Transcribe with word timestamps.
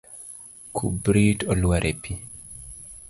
Kubrit 0.75 1.39
olwar 1.51 1.83
e 1.91 1.93
pi. 2.01 2.13